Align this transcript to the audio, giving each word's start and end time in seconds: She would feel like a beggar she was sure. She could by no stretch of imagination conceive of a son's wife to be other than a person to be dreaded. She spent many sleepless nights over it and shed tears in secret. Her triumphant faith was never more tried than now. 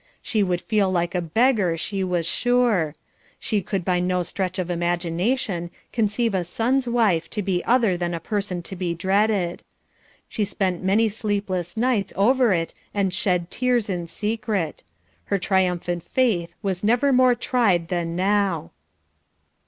She 0.23 0.41
would 0.41 0.61
feel 0.61 0.91
like 0.91 1.13
a 1.13 1.21
beggar 1.21 1.77
she 1.77 2.03
was 2.03 2.25
sure. 2.25 2.95
She 3.39 3.61
could 3.61 3.85
by 3.85 3.99
no 3.99 4.23
stretch 4.23 4.57
of 4.57 4.71
imagination 4.71 5.69
conceive 5.93 6.33
of 6.33 6.41
a 6.41 6.43
son's 6.43 6.87
wife 6.87 7.29
to 7.29 7.43
be 7.43 7.63
other 7.65 7.95
than 7.95 8.15
a 8.15 8.19
person 8.19 8.63
to 8.63 8.75
be 8.75 8.95
dreaded. 8.95 9.61
She 10.27 10.43
spent 10.43 10.81
many 10.83 11.07
sleepless 11.07 11.77
nights 11.77 12.13
over 12.15 12.51
it 12.51 12.73
and 12.95 13.13
shed 13.13 13.51
tears 13.51 13.91
in 13.91 14.07
secret. 14.07 14.81
Her 15.25 15.37
triumphant 15.37 16.01
faith 16.01 16.55
was 16.63 16.83
never 16.83 17.13
more 17.13 17.35
tried 17.35 17.89
than 17.89 18.15
now. 18.15 18.71